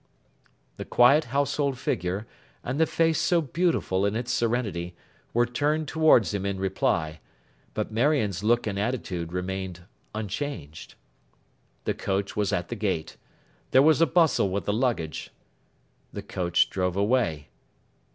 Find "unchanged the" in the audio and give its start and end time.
10.15-11.93